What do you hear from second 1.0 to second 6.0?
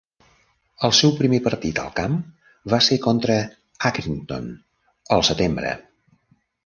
primer partit al camp va ser contra Accrington el Setembre.